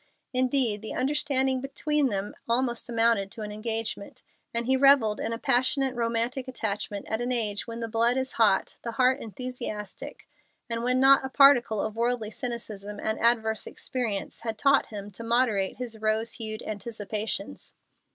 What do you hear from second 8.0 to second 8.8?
is hot,